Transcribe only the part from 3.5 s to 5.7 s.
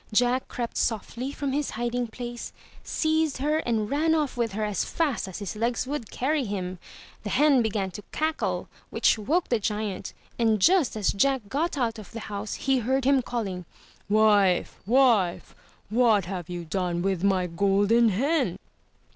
and ran off with her as fast as his